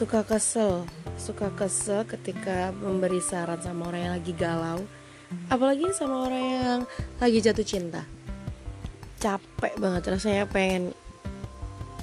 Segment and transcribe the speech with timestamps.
[0.00, 0.88] suka kesel
[1.20, 4.80] suka kesel ketika memberi saran sama orang yang lagi galau
[5.52, 6.80] apalagi sama orang yang
[7.20, 8.02] lagi jatuh cinta.
[9.20, 10.96] Capek banget rasanya pengen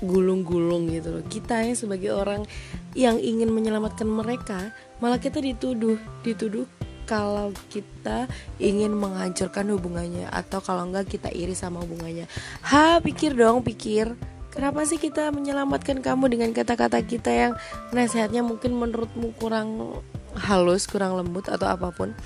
[0.06, 1.24] gulung-gulung gitu loh.
[1.26, 2.46] Kita yang sebagai orang
[2.94, 4.70] yang ingin menyelamatkan mereka
[5.02, 6.70] malah kita dituduh dituduh
[7.10, 8.30] kalau kita
[8.62, 12.30] ingin menghancurkan hubungannya atau kalau enggak kita iri sama hubungannya.
[12.62, 17.54] Ha pikir dong pikir Kenapa sih kita menyelamatkan kamu dengan kata-kata kita yang
[17.94, 20.02] nasihatnya mungkin menurutmu kurang
[20.34, 22.18] halus, kurang lembut atau apa pun?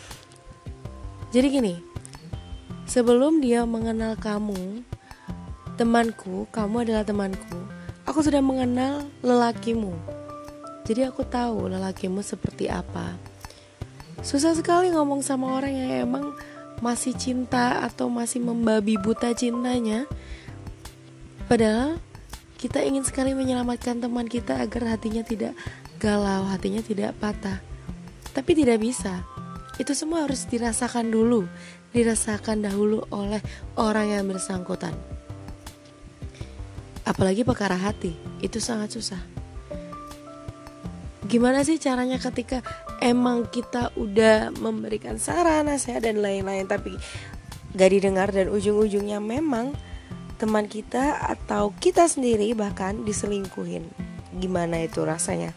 [1.36, 1.76] Jadi gini,
[2.88, 4.80] sebelum dia mengenal kamu,
[5.76, 7.68] temanku, kamu adalah temanku.
[8.08, 9.92] Aku sudah mengenal lelakimu.
[10.88, 13.20] Jadi aku tahu lelakimu seperti apa.
[14.24, 16.32] Susah sekali ngomong sama orang yang emang
[16.80, 20.08] masih cinta atau masih membabi buta cintanya.
[21.52, 22.00] Padahal
[22.62, 25.58] kita ingin sekali menyelamatkan teman kita agar hatinya tidak
[25.98, 27.58] galau, hatinya tidak patah.
[28.38, 29.26] Tapi tidak bisa.
[29.82, 31.50] Itu semua harus dirasakan dulu,
[31.90, 33.42] dirasakan dahulu oleh
[33.82, 34.94] orang yang bersangkutan.
[37.02, 38.14] Apalagi perkara hati,
[38.46, 39.18] itu sangat susah.
[41.26, 42.62] Gimana sih caranya ketika
[43.02, 46.94] emang kita udah memberikan saran, nasihat dan lain-lain tapi
[47.74, 49.74] gak didengar dan ujung-ujungnya memang
[50.42, 53.86] teman kita atau kita sendiri bahkan diselingkuhin.
[54.42, 55.54] Gimana itu rasanya?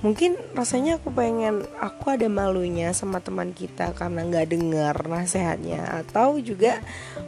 [0.00, 5.84] Mungkin rasanya aku pengen aku ada malunya sama teman kita karena nggak dengar nasihatnya.
[6.00, 6.80] Atau juga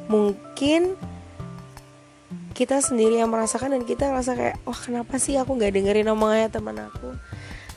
[0.08, 0.96] mungkin
[2.56, 6.48] kita sendiri yang merasakan dan kita ngerasa kayak wah kenapa sih aku nggak dengerin omongannya
[6.48, 7.12] teman aku?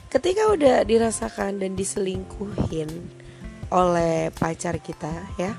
[0.07, 2.87] Ketika udah dirasakan dan diselingkuhin
[3.71, 5.55] oleh pacar kita ya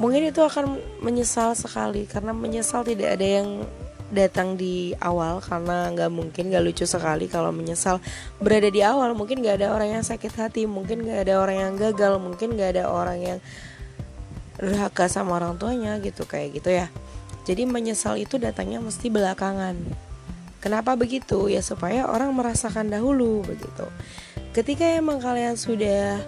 [0.00, 3.68] mungkin itu akan menyesal sekali karena menyesal tidak ada yang
[4.10, 8.00] datang di awal karena nggak mungkin nggak lucu sekali kalau menyesal
[8.40, 9.12] berada di awal.
[9.12, 12.80] Mungkin nggak ada orang yang sakit hati mungkin nggak ada orang yang gagal mungkin nggak
[12.80, 13.38] ada orang yang
[14.56, 16.88] durhaka sama orang tuanya gitu kayak gitu ya.
[17.44, 19.76] Jadi menyesal itu datangnya mesti belakangan.
[20.60, 21.48] Kenapa begitu?
[21.48, 23.84] Ya supaya orang merasakan dahulu begitu.
[24.56, 26.20] Ketika emang kalian sudah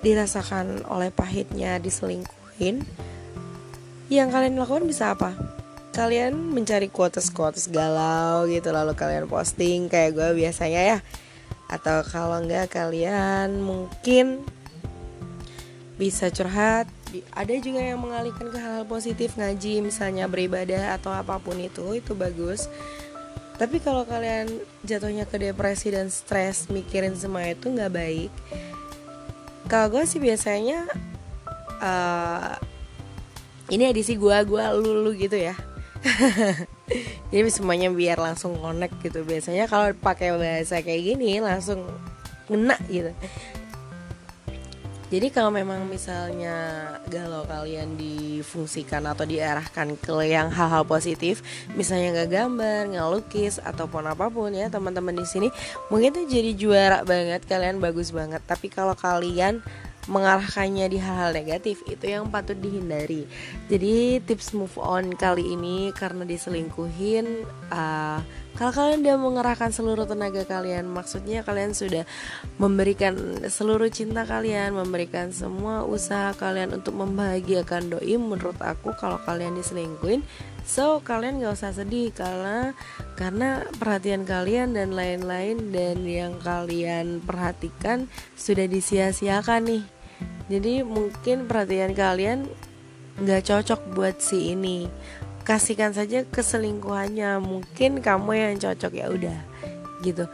[0.00, 2.84] dirasakan oleh pahitnya diselingkuh lakuin
[4.12, 5.32] yang kalian lakukan bisa apa?
[5.96, 10.98] Kalian mencari quotes-quotes galau gitu lalu kalian posting kayak gue biasanya ya.
[11.72, 14.44] Atau kalau enggak kalian mungkin
[15.96, 16.84] bisa curhat.
[17.32, 22.12] Ada juga yang mengalihkan ke hal-hal positif ngaji misalnya beribadah atau apa pun itu itu
[22.12, 22.68] bagus.
[23.56, 24.52] Tapi kalau kalian
[24.84, 28.32] jatuhnya ke depresi dan stres mikirin semua itu nggak baik
[29.70, 30.82] kalau gue sih biasanya
[31.80, 32.54] uh,
[33.72, 35.56] ini edisi gua gua lulu gitu ya.
[37.32, 39.22] Jadi semuanya biar langsung connect gitu.
[39.24, 41.86] Biasanya kalau pakai bahasa kayak gini langsung
[42.50, 43.12] ngena gitu.
[45.10, 46.54] Jadi kalau memang misalnya
[47.10, 51.42] galau kalian difungsikan atau diarahkan ke yang hal-hal positif,
[51.74, 55.48] misalnya nggak gambar, nggak lukis ataupun apa pun ya teman-teman di sini,
[55.90, 58.38] mungkin tuh jadi juara banget, kalian bagus banget.
[58.46, 59.58] Tapi kalau kalian
[60.08, 63.28] mengarahkannya di hal-hal negatif itu yang patut dihindari.
[63.68, 68.24] Jadi tips move on kali ini karena diselingkuhin, uh,
[68.58, 72.04] kalau kalian udah mengerahkan seluruh tenaga kalian, maksudnya kalian sudah
[72.58, 73.14] memberikan
[73.46, 78.18] seluruh cinta kalian, memberikan semua usaha kalian untuk membahagiakan doi.
[78.20, 80.26] Menurut aku kalau kalian diselingkuhin,
[80.66, 82.76] so kalian gak usah sedih karena
[83.16, 88.06] karena perhatian kalian dan lain-lain dan yang kalian perhatikan
[88.38, 89.84] sudah disia-siakan nih
[90.50, 92.46] jadi mungkin perhatian kalian
[93.20, 94.88] nggak cocok buat si ini
[95.42, 97.40] kasihkan saja keselingkuhannya.
[97.42, 99.38] Mungkin kamu yang cocok ya udah
[100.04, 100.24] gitu.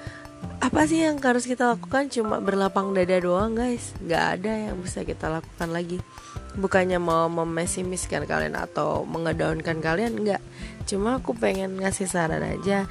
[0.63, 2.09] Apa sih yang harus kita lakukan?
[2.09, 3.93] Cuma berlapang dada doang guys.
[4.01, 5.99] Nggak ada yang bisa kita lakukan lagi.
[6.57, 10.43] Bukannya mau memesimiskan kalian atau mengedaunkan kalian nggak.
[10.89, 12.89] Cuma aku pengen ngasih saran aja.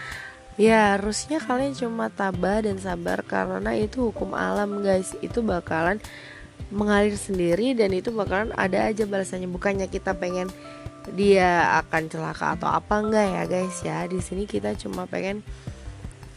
[0.56, 5.12] Ya harusnya kalian cuma tabah dan sabar karena itu hukum alam guys.
[5.19, 6.00] Itu bakalan
[6.72, 9.50] mengalir sendiri dan itu bakalan ada aja balasannya.
[9.51, 10.48] Bukannya kita pengen
[11.16, 14.04] dia akan celaka atau apa enggak ya guys ya.
[14.06, 15.42] Di sini kita cuma pengen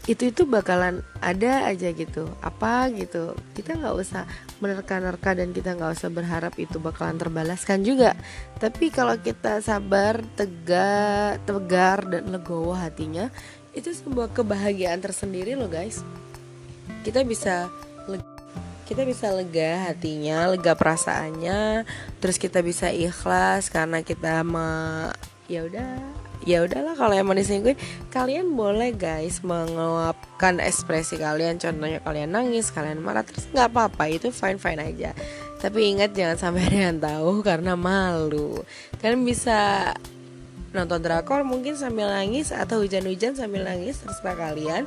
[0.09, 2.25] itu itu bakalan ada aja gitu.
[2.41, 3.37] Apa gitu.
[3.53, 4.25] Kita nggak usah
[4.65, 8.17] menerka-nerka dan kita nggak usah berharap itu bakalan terbalaskan juga.
[8.57, 13.29] Tapi kalau kita sabar tegak tegar dan legowo hatinya
[13.77, 16.01] itu sebuah kebahagiaan tersendiri loh guys.
[17.05, 17.69] Kita bisa
[18.89, 21.85] kita bisa lega hatinya lega perasaannya
[22.25, 25.13] terus kita bisa ikhlas karena kita me
[25.45, 26.01] ya udah
[26.49, 27.77] ya udahlah kalau emang diselingkuhin
[28.09, 34.33] kalian boleh guys mengeluapkan ekspresi kalian contohnya kalian nangis kalian marah terus nggak apa-apa itu
[34.33, 35.13] fine fine aja.
[35.59, 38.63] Tapi ingat jangan sampai ada yang tahu karena malu.
[39.03, 39.91] Kalian bisa
[40.71, 44.85] nonton drakor mungkin sambil nangis atau hujan-hujan sambil nangis terserah kalian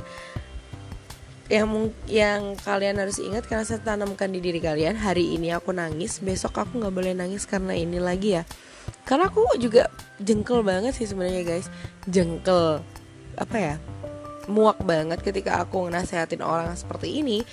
[1.51, 6.23] yang yang kalian harus ingat karena saya tanamkan di diri kalian hari ini aku nangis
[6.23, 8.47] besok aku nggak boleh nangis karena ini lagi ya.
[9.03, 9.91] Karena aku juga
[10.23, 11.67] jengkel banget sih sebenarnya guys.
[12.07, 12.79] Jengkel.
[13.35, 13.75] Apa ya?
[14.47, 17.43] Muak banget ketika aku nasehatin orang seperti ini.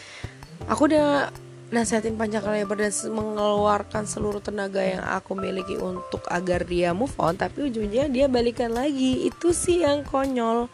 [0.70, 1.34] Aku udah
[1.74, 7.34] nasehatin panjang lebar dan mengeluarkan seluruh tenaga yang aku miliki untuk agar dia move on
[7.34, 9.26] tapi ujungnya dia balikan lagi.
[9.26, 10.70] Itu sih yang konyol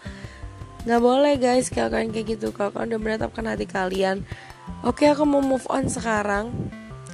[0.84, 1.72] nggak boleh guys.
[1.72, 4.24] Kalau kalian kayak gitu kalau kalian udah menetapkan hati kalian
[4.84, 6.52] oke okay, aku mau move on sekarang.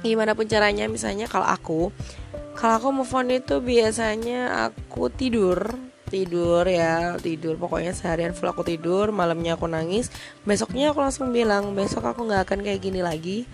[0.03, 1.81] Gimana pun caranya misalnya kalau aku
[2.55, 5.71] kalau aku move on itu biasanya aku tidur
[6.11, 7.55] tidur ya tidur.
[7.55, 10.11] Pokoknya seharian full aku tidur malamnya aku nangis
[10.43, 13.47] besoknya aku langsung bilang besok aku nggak akan kayak gini lagi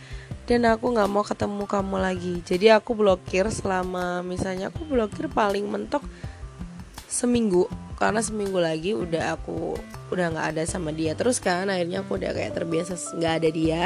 [0.47, 2.33] dan aku nggak mau ketemu kamu lagi.
[2.41, 6.01] Jadi aku blokir selama misalnya aku blokir paling mentok
[7.05, 9.73] seminggu karena seminggu lagi udah aku
[10.13, 11.17] udah nggak ada sama dia.
[11.17, 13.83] Terus kan akhirnya aku udah kayak terbiasa nggak ada dia.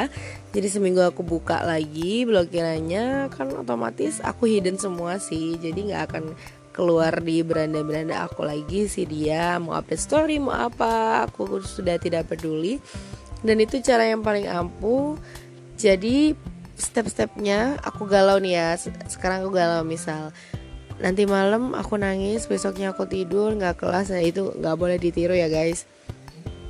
[0.52, 5.56] Jadi seminggu aku buka lagi blokirannya kan otomatis aku hidden semua sih.
[5.56, 6.24] Jadi nggak akan
[6.76, 9.56] keluar di beranda-beranda aku lagi sih dia.
[9.56, 12.76] Mau update story mau apa aku sudah tidak peduli.
[13.40, 15.16] Dan itu cara yang paling ampuh.
[15.80, 16.36] Jadi
[16.76, 18.68] step-stepnya aku galau nih ya.
[19.08, 20.36] Sekarang aku galau misal
[21.02, 24.14] nanti malam aku nangis besoknya aku tidur nggak kelas.
[24.14, 25.84] Nah itu nggak boleh ditiru ya guys.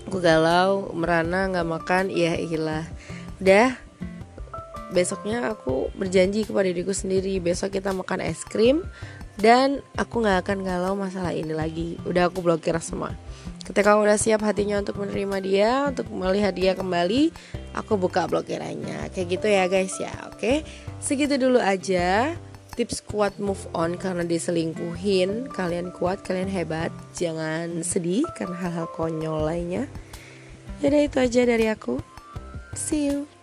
[0.09, 2.05] Aku galau merana nggak makan.
[2.09, 2.89] Ya ilah
[3.39, 3.77] udah
[4.93, 8.85] besoknya aku berjanji kepada diriku sendiri besok kita makan es krim
[9.41, 12.01] dan aku nggak akan galau masalah ini lagi.
[12.09, 13.13] Udah aku blokir semua.
[13.63, 17.33] Ketika aku udah siap hatinya untuk menerima dia untuk melihat dia kembali
[17.73, 19.13] aku buka blokirannya.
[19.13, 20.13] Kayak gitu ya guys ya.
[20.29, 20.67] Oke?
[21.01, 22.37] Segitu dulu aja
[22.73, 25.53] tips kuat move on karena diselingkuhin.
[25.53, 26.91] Kalian kuat kalian hebat.
[27.13, 29.85] Jangan sedih karena hal-hal konyol lainnya.
[30.81, 32.01] Jadi itu aja dari aku.
[32.73, 33.42] See you